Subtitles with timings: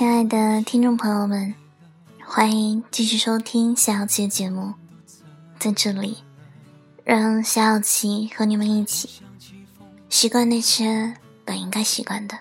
[0.00, 1.54] 亲爱的听众朋友们，
[2.24, 4.72] 欢迎继续收听夏小琪的节目。
[5.58, 6.24] 在这里，
[7.04, 9.20] 让夏小琪和你们一起
[10.08, 11.14] 习惯那些
[11.44, 12.38] 本应该习惯的，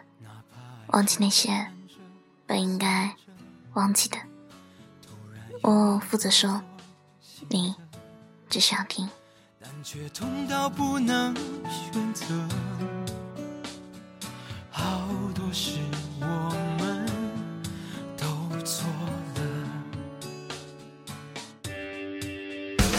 [0.88, 1.68] 忘记那些
[2.45, 3.13] 本应该
[3.73, 4.18] 忘记的。
[5.62, 6.62] 我负责说，
[7.49, 7.76] 你
[8.49, 9.10] 只需要听。
[14.71, 15.77] 好多事
[16.21, 16.69] 我。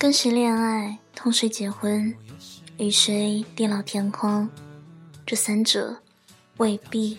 [0.00, 2.16] 跟谁恋爱，同谁结婚，
[2.78, 4.48] 与谁地老天荒，
[5.26, 5.98] 这三者
[6.56, 7.18] 未必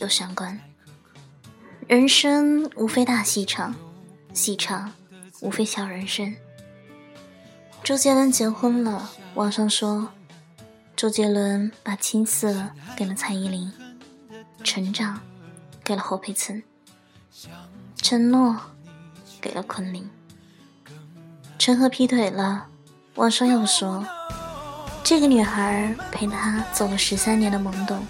[0.00, 0.60] 有相关。
[1.88, 3.74] 人生无非大戏场，
[4.32, 4.92] 戏场
[5.40, 6.32] 无非小人生。
[7.82, 10.12] 周杰伦结婚了，网上说，
[10.94, 13.72] 周杰伦把青涩给了蔡依林，
[14.62, 15.20] 成长
[15.82, 16.62] 给了侯佩岑，
[17.96, 18.56] 承诺
[19.40, 20.08] 给了昆凌。
[21.60, 22.68] 陈赫劈腿了，
[23.16, 24.02] 网上又说，
[25.04, 28.02] 这个女孩陪他走了十三年的懵懂，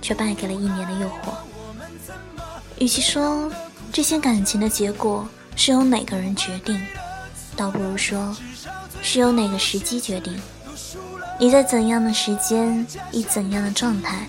[0.00, 1.32] 却败给了一年的诱惑。
[2.80, 3.48] 与其说
[3.92, 6.84] 这些感情的结果是由哪个人决定，
[7.54, 8.36] 倒不如说
[9.00, 10.36] 是由哪个时机决定。
[11.38, 14.26] 你在怎样的时间，以怎样的状态，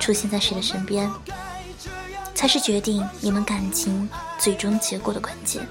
[0.00, 1.08] 出现在谁的身边，
[2.34, 5.64] 才是决定你们感情最终结果的关键。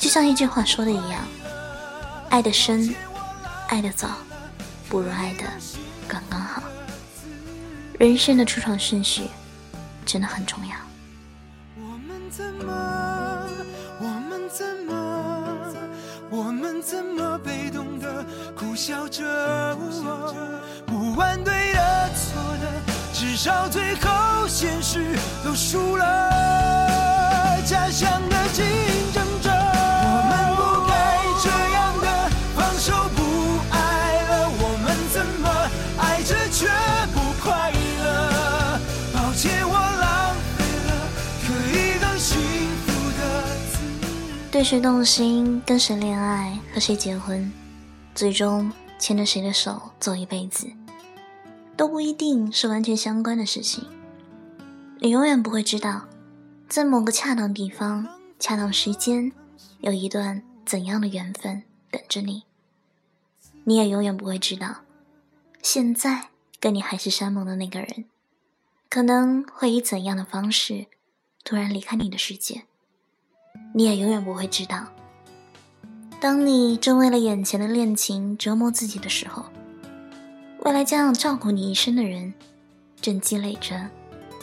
[0.00, 1.20] 就像一句话说的一样，
[2.28, 2.94] 爱的深，
[3.68, 4.08] 爱的早，
[4.88, 5.44] 不如爱的
[6.06, 6.62] 刚刚好。
[7.98, 9.28] 人生的出场顺序
[10.04, 10.74] 真的很重要。
[11.76, 13.48] 我们怎么，
[14.00, 14.94] 我们怎么，
[16.28, 19.78] 我们怎么被动的苦笑着？
[20.86, 22.70] 不管对的错的，
[23.12, 27.62] 至少最后现实都输了。
[27.64, 28.20] 假想
[44.54, 47.50] 对谁动心，跟谁恋爱，和谁结婚，
[48.14, 48.70] 最终
[49.00, 50.70] 牵着谁的手走一辈子，
[51.76, 53.84] 都不一定是完全相关的事情。
[55.00, 56.06] 你永远不会知道，
[56.68, 58.06] 在某个恰当地方、
[58.38, 59.32] 恰当时间，
[59.80, 62.44] 有一段怎样的缘分等着你。
[63.64, 64.82] 你也永远不会知道，
[65.64, 66.28] 现在
[66.60, 68.04] 跟你海誓山盟的那个人，
[68.88, 70.86] 可能会以怎样的方式，
[71.42, 72.66] 突然离开你的世界。
[73.76, 74.86] 你也永远不会知道，
[76.20, 79.46] 当你正为了眼前的恋情折磨自己的时候，
[80.60, 82.32] 未来将要照顾你一生的人，
[83.00, 83.90] 正积累着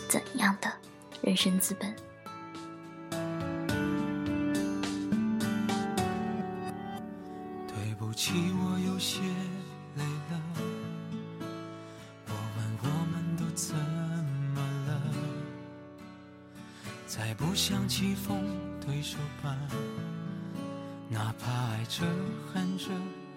[0.10, 0.70] 怎样的
[1.22, 1.96] 人生资本？
[17.12, 18.42] 再不想起风。
[18.80, 19.54] 对手吧，
[21.10, 22.06] 哪怕爱着、
[22.48, 22.86] 恨着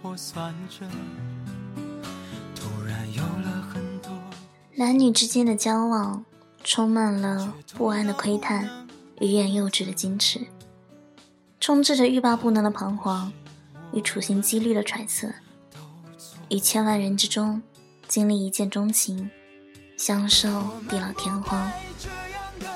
[0.00, 0.87] 或算着，
[2.55, 4.12] 突然有了很多。
[4.76, 6.25] 男女之间的交往，
[6.62, 8.87] 充满了不安的窥探，
[9.21, 10.47] 欲言又止的矜持，
[11.59, 13.32] 充斥着欲罢不能的彷徨
[13.93, 15.29] 与处心积虑的揣测。
[16.49, 17.61] 于千万人之中，
[18.06, 19.29] 经历一见钟情，
[20.06, 20.51] 相守
[20.87, 21.73] 地老天荒，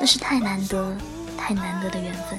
[0.00, 0.96] 那是太难得、
[1.36, 2.38] 太难得的缘分。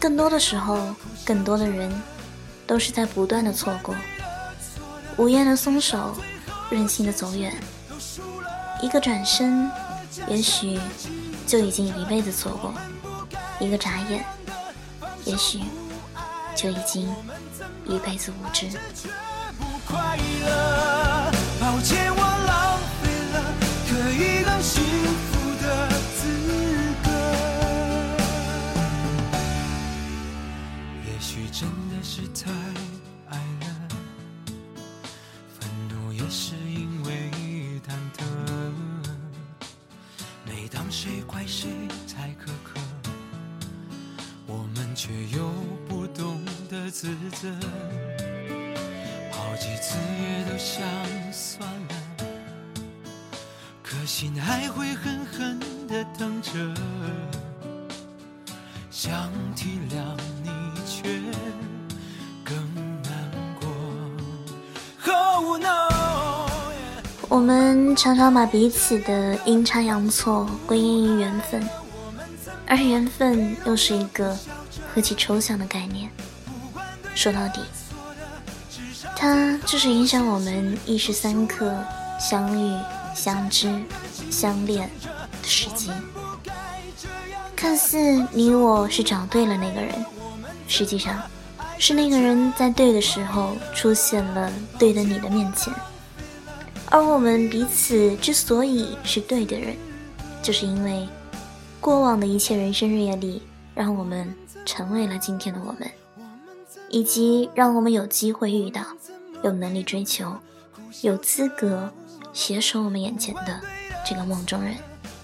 [0.00, 0.92] 更多的时候，
[1.24, 1.88] 更多的人
[2.66, 3.94] 都是在不断的错过，
[5.16, 6.12] 无言的松手，
[6.70, 7.54] 任性的走远。
[8.82, 9.70] 一个转身，
[10.26, 10.80] 也许
[11.46, 12.72] 就已经一辈子错过；
[13.60, 14.24] 一个眨眼，
[15.24, 15.60] 也许
[16.56, 17.08] 就已经
[17.86, 18.68] 一辈子无知。
[32.14, 32.50] 是太
[33.30, 33.88] 爱了，
[35.58, 37.30] 愤怒也是因为
[37.88, 38.22] 忐忑。
[40.44, 41.70] 每当谁怪谁
[42.06, 42.78] 太苛刻，
[44.46, 45.50] 我们却又
[45.88, 47.50] 不懂得自责。
[49.30, 50.84] 好几次也都想
[51.32, 51.94] 算了，
[53.82, 55.58] 可心还会狠狠
[55.88, 56.52] 的疼着，
[58.90, 60.50] 想体谅你，
[60.86, 61.22] 却……
[67.32, 71.66] 我们常常把彼此的阴差阳错归因于缘分，
[72.66, 74.36] 而缘分又是一个
[74.92, 76.10] 何其抽象的概念。
[77.14, 77.62] 说到底，
[79.16, 81.74] 它就是影响我们一时三刻
[82.20, 82.78] 相遇、
[83.14, 83.82] 相知、
[84.30, 84.90] 相恋
[85.42, 85.90] 的时机。
[87.56, 87.96] 看似
[88.30, 90.04] 你我是找对了那个人，
[90.68, 91.18] 实际上
[91.78, 95.72] 是那个人在对的时候出现了对的你的面前。
[96.92, 99.74] 而我们彼此之所以是对的人，
[100.42, 101.08] 就是因为
[101.80, 103.40] 过往的一切人生阅历，
[103.74, 104.30] 让我们
[104.66, 105.90] 成为了今天的我们，
[106.90, 108.82] 以及让我们有机会遇到，
[109.42, 110.36] 有能力追求，
[111.00, 111.90] 有资格
[112.34, 113.58] 携手我们眼前的
[114.06, 114.74] 这个梦中人。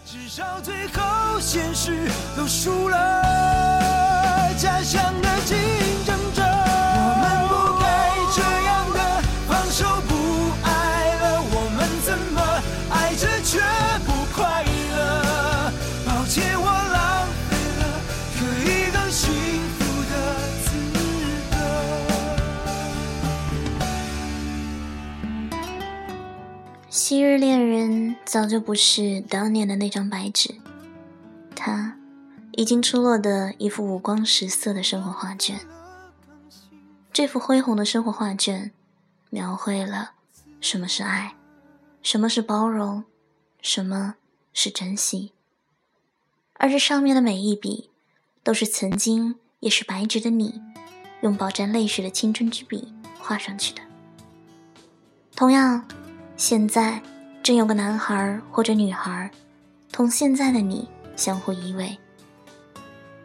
[0.07, 5.55] 至少最后现实都输了，假想的竞
[6.07, 6.18] 争
[26.99, 30.57] 昔日恋人早就不是当年的那张白纸，
[31.55, 31.97] 他
[32.51, 35.61] 已经出落的一幅五光十色的生活画卷。
[37.13, 38.73] 这幅恢宏的生活画卷，
[39.31, 40.15] 描绘了
[40.61, 41.37] 什么是爱，
[42.03, 43.05] 什么是包容，
[43.63, 44.17] 什么
[44.53, 45.31] 是珍惜。
[46.55, 47.91] 而这上面的每一笔，
[48.43, 50.61] 都是曾经也是白纸的你，
[51.21, 53.83] 用饱蘸泪水的青春之笔画上去的。
[55.37, 55.87] 同样，
[56.39, 57.03] 现在
[57.43, 59.29] 正有个男孩或者女孩，
[59.91, 61.99] 同现在的你相互依偎，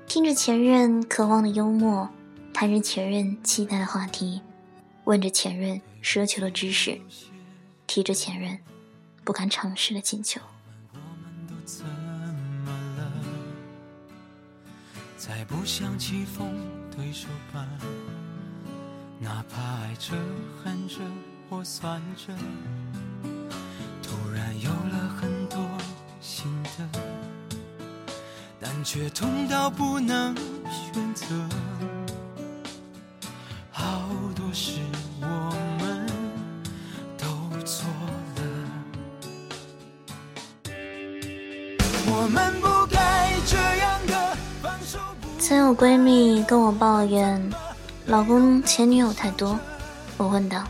[0.07, 2.09] 听着前任渴望的幽默。
[2.51, 4.41] 谈着前任期待的话题，
[5.05, 6.99] 问着前任奢求的知识，
[7.85, 8.57] 提着前任
[9.23, 10.41] 不敢尝试的请求。
[15.17, 16.47] 再不想棋逢
[16.95, 17.67] 对手吧，
[19.19, 20.13] 哪怕爱着、
[20.63, 20.97] 恨着
[21.49, 22.33] 或算着，
[28.83, 30.35] 却痛到不能
[30.69, 31.25] 选择。
[34.55, 34.73] 是
[35.19, 35.25] 我
[35.79, 36.05] 们
[37.17, 37.25] 都
[37.65, 37.87] 错
[38.35, 38.41] 了。
[42.05, 44.99] 我们不该这样的放手。
[45.39, 47.51] 曾有闺蜜跟我抱怨，
[48.05, 49.59] 老公前女友太多。
[50.17, 50.63] 我问道：“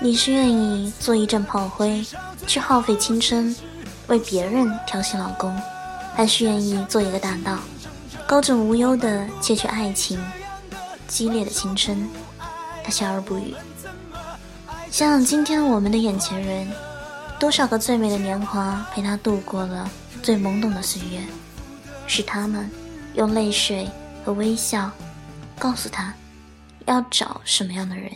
[0.00, 2.02] 你是愿意做一阵炮灰，
[2.46, 3.54] 去耗费青春，
[4.06, 5.54] 为别人调戏老公，
[6.18, 7.60] 还是愿意做一个大盗，
[8.26, 10.20] 高枕无忧的窃取爱情，
[11.06, 12.08] 激烈的青春？”
[12.82, 13.54] 他笑而不语。
[14.90, 16.68] 想想今天我们的眼前人，
[17.38, 19.88] 多少个最美的年华陪他度过了
[20.20, 21.20] 最懵懂的岁月，
[22.08, 22.68] 是他们
[23.14, 23.88] 用泪水
[24.24, 24.90] 和微笑
[25.56, 26.12] 告诉他
[26.86, 28.10] 要找什么样的人，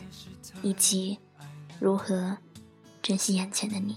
[0.61, 1.16] 以及
[1.78, 2.37] 如何
[3.00, 3.97] 珍惜眼前的你。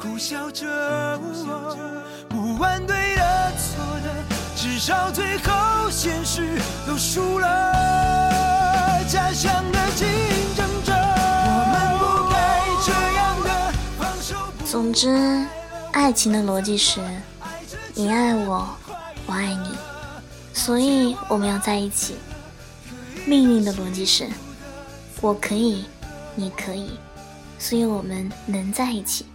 [0.00, 1.20] 苦笑着？
[2.26, 3.52] 不管对的。
[4.56, 9.04] 至少最后现实都输了。
[9.06, 10.08] 家乡的竞
[10.56, 12.36] 争者，我们不该
[12.84, 14.36] 这样的放手。
[14.64, 15.46] 总之，
[15.92, 17.00] 爱情的逻辑是：
[17.94, 18.68] 你爱我，
[19.26, 19.74] 我爱你，
[20.54, 22.16] 所以我们要在一起。
[23.26, 24.26] 命运的逻辑是：
[25.20, 25.84] 我可以，
[26.34, 26.98] 你可以，
[27.58, 29.26] 所以我们能在一起。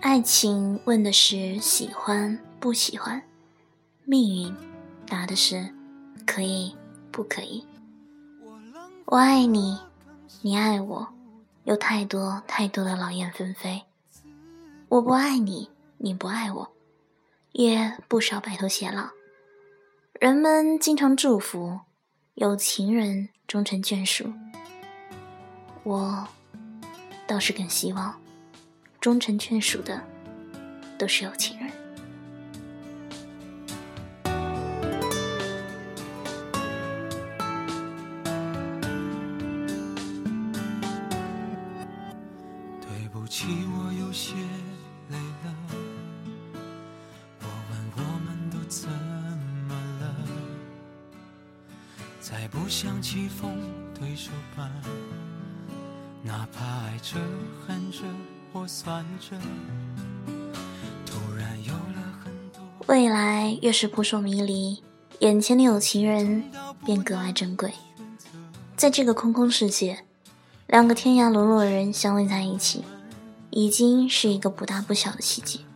[0.00, 3.20] 爱情问的是喜欢不喜欢，
[4.04, 4.54] 命运
[5.08, 5.74] 答的是
[6.24, 6.74] 可以
[7.10, 7.66] 不可以。
[9.06, 9.76] 我爱你，
[10.40, 11.08] 你爱我，
[11.64, 13.82] 有太多太多的劳燕分飞。
[14.88, 16.72] 我不爱你，你不爱我，
[17.50, 19.10] 也不少白头偕老。
[20.20, 21.80] 人们经常祝福
[22.34, 24.32] 有情人终成眷属，
[25.82, 26.28] 我
[27.26, 28.20] 倒是更希望。
[29.00, 30.02] 终成眷属的
[30.98, 31.70] 都是有情人。
[42.80, 44.34] 对不起，我有些
[45.10, 45.54] 累了。
[47.40, 48.90] 我问我们都怎
[49.68, 50.14] 么了？
[52.20, 53.56] 再不想棋逢
[53.94, 54.68] 对手吧，
[56.22, 57.16] 哪怕爱着
[57.66, 57.98] 恨着。
[62.86, 64.82] 未来越是扑朔迷离，
[65.18, 66.42] 眼前的有情人
[66.84, 67.72] 便格外珍贵。
[68.76, 70.04] 在这个空空世界，
[70.66, 72.84] 两个天涯沦落人相偎在一起，
[73.50, 75.66] 已经是一个不大不小的奇迹。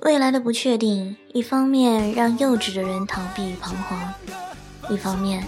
[0.00, 4.14] 未来的不确定，一方面让幼稚的人逃避与彷徨，
[4.90, 5.42] 一方面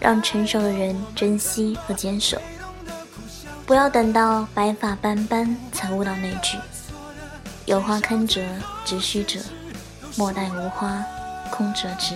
[0.00, 2.38] 让成熟的人珍惜和坚守。
[3.68, 6.56] 不要等到白发斑斑才悟到那句
[7.66, 8.40] “有花堪折
[8.82, 9.38] 直须折，
[10.16, 11.04] 莫待无花
[11.50, 12.14] 空折枝”。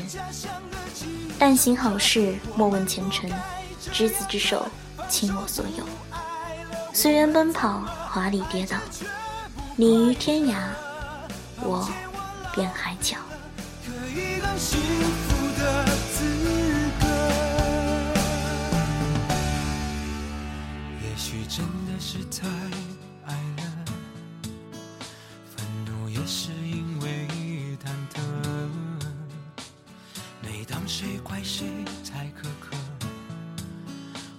[1.38, 3.30] 但行好事，莫问前程，
[3.92, 4.66] 执子之手，
[5.10, 5.84] 倾我所有。
[6.94, 8.78] 随缘奔跑，华丽跌倒，
[9.76, 10.54] 你于天涯，
[11.60, 11.86] 我
[12.54, 13.18] 边海角。
[21.54, 22.48] 真的是太
[23.26, 23.84] 爱了，
[25.54, 27.28] 愤怒也是因为
[27.76, 28.22] 忐忑。
[30.40, 31.66] 每当谁怪谁
[32.10, 32.74] 太苛刻，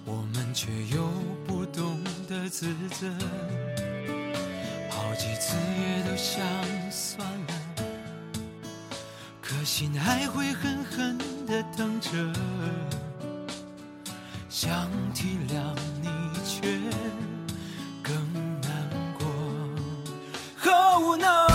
[0.04, 1.08] 我们却又
[1.46, 3.08] 不懂得自责。
[4.90, 6.44] 好几次也都想
[6.90, 7.54] 算了，
[9.40, 11.16] 可心还会狠狠
[11.46, 12.10] 的疼着。
[14.48, 15.62] 想体谅
[16.00, 16.08] 你，
[16.64, 16.70] 却
[18.02, 18.14] 更
[18.62, 18.70] 难
[19.18, 19.26] 过。
[20.72, 21.46] Oh no，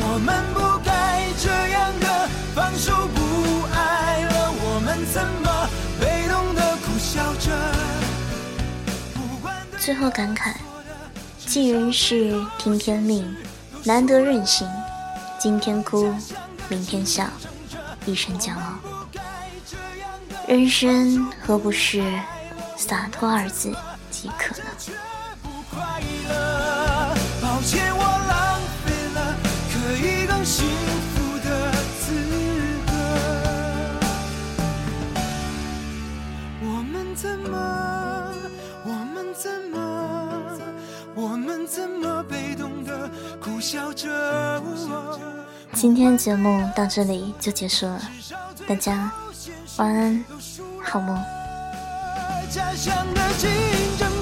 [0.00, 3.18] 我们不该这样的放手不
[3.74, 5.68] 爱了，我们怎么
[6.00, 7.50] 被动的苦笑着？
[9.78, 10.54] 最后感慨：
[11.44, 13.36] 尽人事，听天命，
[13.82, 14.68] 难得任性。
[15.40, 16.14] 今天哭，
[16.68, 17.26] 明天笑，
[18.06, 18.78] 一身骄傲。
[20.46, 22.02] 人生何不是
[22.86, 23.74] 洒脱二字
[24.10, 24.64] 即可了
[29.72, 30.68] 可以更幸
[31.14, 32.12] 福的资
[32.86, 32.92] 格。
[36.60, 38.34] 我们怎么？
[38.84, 39.80] 我们怎么？
[41.14, 43.10] 我们怎么被动的
[43.40, 44.62] 苦笑着？
[45.72, 48.02] 今天节目到这里就结束了，
[48.68, 49.10] 大家。
[49.78, 50.22] 晚安，
[50.84, 51.18] 好梦。
[52.50, 53.50] 家乡的清
[53.98, 54.13] 晨